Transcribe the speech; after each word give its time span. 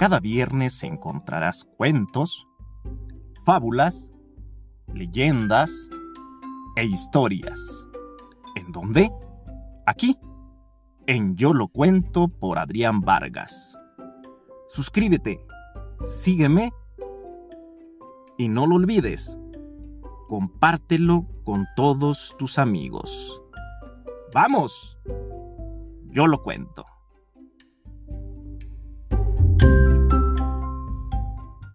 Cada 0.00 0.18
viernes 0.18 0.82
encontrarás 0.82 1.66
cuentos, 1.76 2.48
fábulas, 3.44 4.10
leyendas 4.94 5.90
e 6.76 6.86
historias. 6.86 7.86
¿En 8.56 8.72
dónde? 8.72 9.10
Aquí, 9.84 10.16
en 11.06 11.36
Yo 11.36 11.52
lo 11.52 11.68
cuento 11.68 12.28
por 12.28 12.58
Adrián 12.58 13.02
Vargas. 13.02 13.78
Suscríbete, 14.70 15.44
sígueme 16.22 16.72
y 18.38 18.48
no 18.48 18.66
lo 18.66 18.76
olvides, 18.76 19.38
compártelo 20.28 21.26
con 21.44 21.66
todos 21.76 22.34
tus 22.38 22.58
amigos. 22.58 23.42
¡Vamos! 24.32 24.98
Yo 26.06 26.26
lo 26.26 26.42
cuento. 26.42 26.86